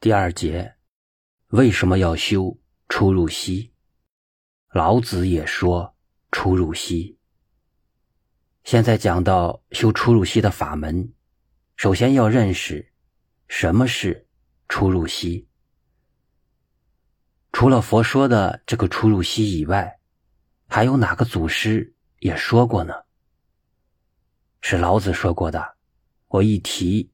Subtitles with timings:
[0.00, 0.76] 第二节，
[1.48, 2.56] 为什么要修
[2.88, 3.72] 出入息？
[4.70, 5.92] 老子也说
[6.30, 7.18] 出入息。
[8.62, 11.12] 现在讲到修出入息的法门，
[11.74, 12.92] 首先要认识
[13.48, 14.28] 什么是
[14.68, 15.48] 出入息。
[17.50, 19.98] 除了佛说的这个出入息以外，
[20.68, 22.94] 还有哪个祖师也说过呢？
[24.60, 25.76] 是老子说过的。
[26.28, 27.10] 我一提，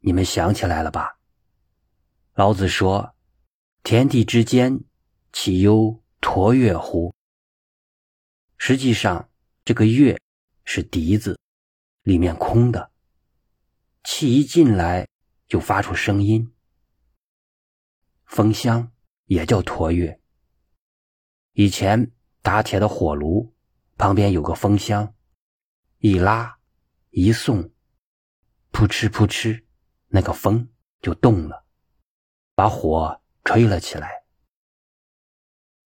[0.00, 1.17] 你们想起来了吧？
[2.38, 3.16] 老子说
[3.82, 4.84] ：“天地之间，
[5.32, 7.12] 岂有橐越乎？”
[8.56, 9.28] 实际上，
[9.64, 10.16] 这个“越”
[10.64, 11.36] 是笛子，
[12.02, 12.92] 里面空的，
[14.04, 15.08] 气一进来
[15.48, 16.54] 就发出声音。
[18.24, 18.92] 风箱
[19.24, 20.20] 也叫橐越。
[21.54, 23.52] 以前打铁的火炉
[23.96, 25.12] 旁边有个风箱，
[25.98, 26.56] 一拉
[27.10, 27.72] 一送，
[28.70, 29.64] 扑哧扑哧，
[30.06, 30.68] 那个风
[31.02, 31.64] 就动了。
[32.58, 34.24] 把火吹了起来。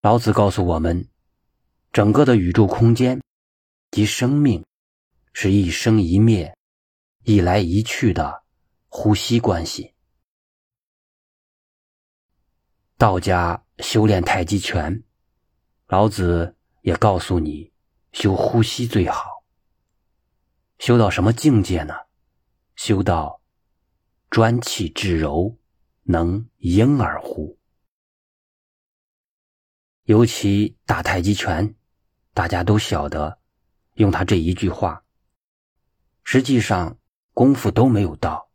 [0.00, 1.06] 老子告诉我们，
[1.92, 3.20] 整个的宇宙空间
[3.90, 4.64] 及生命
[5.34, 6.56] 是一生一灭、
[7.24, 8.44] 一来一去的
[8.88, 9.92] 呼吸关系。
[12.96, 15.04] 道家修炼太极拳，
[15.88, 17.70] 老子也告诉你，
[18.12, 19.44] 修呼吸最好。
[20.78, 21.92] 修到什么境界呢？
[22.76, 23.42] 修到
[24.30, 25.54] 专气致柔。
[26.04, 27.58] 能婴儿乎？
[30.04, 31.74] 尤其打太极拳，
[32.34, 33.38] 大家都晓得，
[33.94, 35.04] 用他这一句话，
[36.24, 36.98] 实际上
[37.32, 38.50] 功夫都没有到。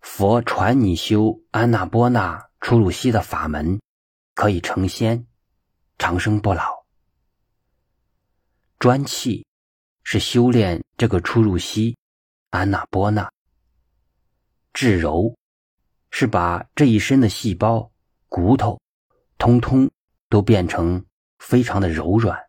[0.00, 3.80] 佛传你修安那波那出入息的法门，
[4.34, 5.26] 可以成仙，
[5.98, 6.86] 长生不老。
[8.78, 9.46] 专气
[10.02, 11.98] 是修炼这个出入息，
[12.50, 13.30] 安那波那，
[14.72, 15.36] 至柔。
[16.18, 17.92] 是把这一身的细胞、
[18.30, 18.80] 骨头，
[19.36, 19.90] 通通
[20.30, 21.04] 都变成
[21.38, 22.42] 非常的柔软。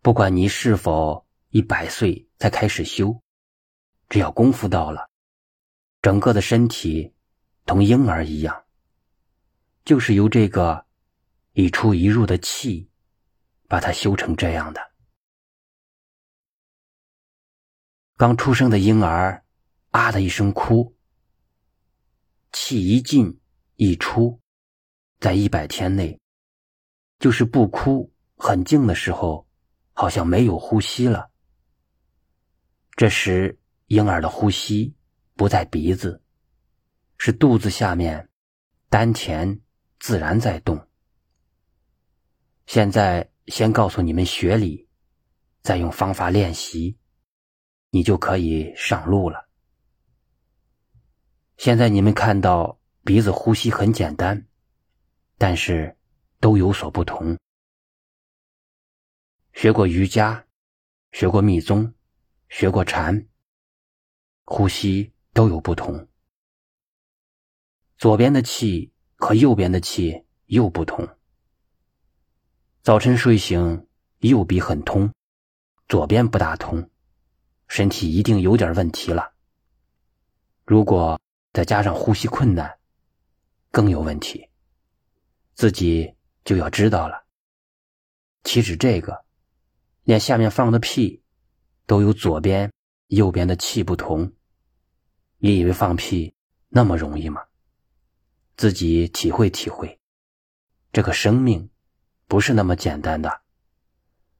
[0.00, 3.20] 不管你是否一百岁才开始修，
[4.08, 5.10] 只要功夫到了，
[6.00, 7.12] 整个的身体
[7.66, 8.64] 同婴儿一样，
[9.84, 10.86] 就是由这个
[11.52, 12.88] 一出一入的气，
[13.68, 14.80] 把它修成这样的。
[18.16, 19.44] 刚出生的婴儿，
[19.90, 20.95] 啊的一声哭。
[22.58, 23.38] 气一进
[23.74, 24.40] 一出，
[25.20, 26.18] 在一百天内，
[27.18, 29.46] 就是不哭、很静的时候，
[29.92, 31.30] 好像没有呼吸了。
[32.96, 33.56] 这时，
[33.88, 34.96] 婴儿的呼吸
[35.34, 36.22] 不在鼻子，
[37.18, 38.26] 是肚子下面，
[38.88, 39.60] 丹田
[40.00, 40.88] 自然在动。
[42.64, 44.88] 现在先告诉你们学理，
[45.60, 46.96] 再用方法练习，
[47.90, 49.45] 你就可以上路了。
[51.56, 54.46] 现在你们看到鼻子呼吸很简单，
[55.38, 55.96] 但是
[56.38, 57.38] 都有所不同。
[59.54, 60.44] 学过瑜伽，
[61.12, 61.94] 学过密宗，
[62.50, 63.26] 学过禅，
[64.44, 66.06] 呼吸都有不同。
[67.96, 71.08] 左边的气和右边的气又不同。
[72.82, 73.88] 早晨睡醒，
[74.18, 75.10] 右鼻很通，
[75.88, 76.90] 左边不大通，
[77.66, 79.32] 身体一定有点问题了。
[80.66, 81.18] 如果
[81.56, 82.78] 再加上呼吸困难，
[83.70, 84.50] 更有问题。
[85.54, 87.24] 自己就要知道了。
[88.44, 89.24] 岂止这个，
[90.02, 91.22] 连下面放的屁，
[91.86, 92.70] 都有左边、
[93.06, 94.30] 右边的气不同。
[95.38, 96.34] 你以为放屁
[96.68, 97.40] 那么容易吗？
[98.58, 99.98] 自己体会体会，
[100.92, 101.70] 这个生命
[102.26, 103.40] 不是那么简单的。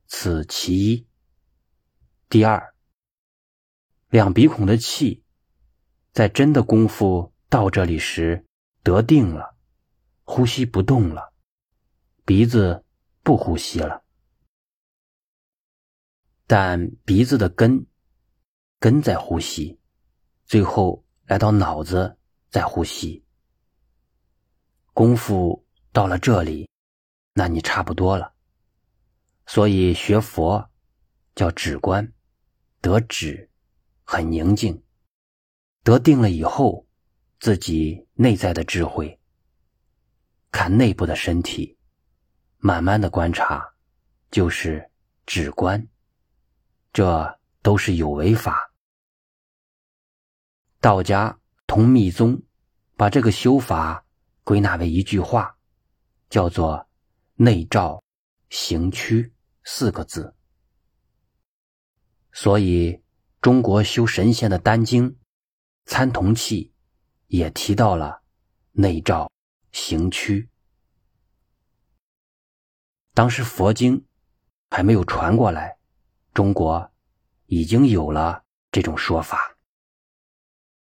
[0.06, 1.06] 此其一。
[2.28, 2.74] 第二，
[4.10, 5.22] 两鼻孔的气。
[6.16, 8.42] 在真的功夫到这里时，
[8.82, 9.54] 得定了，
[10.24, 11.34] 呼吸不动了，
[12.24, 12.82] 鼻子
[13.22, 14.02] 不呼吸了，
[16.46, 17.86] 但鼻子的根，
[18.80, 19.78] 根在呼吸，
[20.46, 22.16] 最后来到脑子
[22.48, 23.22] 在呼吸。
[24.94, 26.66] 功夫到了这里，
[27.34, 28.32] 那你差不多了。
[29.44, 30.70] 所以学佛
[31.34, 32.10] 叫止观，
[32.80, 33.50] 得止，
[34.02, 34.82] 很宁静。
[35.86, 36.84] 得定了以后，
[37.38, 39.20] 自己内在的智慧，
[40.50, 41.78] 看内部的身体，
[42.58, 43.64] 慢慢的观察，
[44.28, 44.90] 就是
[45.26, 45.86] 止观，
[46.92, 48.72] 这都是有为法。
[50.80, 51.38] 道家
[51.68, 52.42] 同密宗
[52.96, 54.04] 把这个修法
[54.42, 55.56] 归纳为一句话，
[56.28, 56.88] 叫做
[57.38, 58.02] “内照
[58.50, 60.34] 行区”四个字。
[62.32, 63.00] 所以
[63.40, 65.16] 中国修神仙的丹经。
[65.86, 66.72] 参同契，
[67.28, 68.20] 也提到了
[68.72, 69.30] 内照
[69.72, 70.48] 行区。
[73.14, 74.04] 当时佛经
[74.68, 75.78] 还没有传过来，
[76.34, 76.92] 中国
[77.46, 79.55] 已经有了这种说法。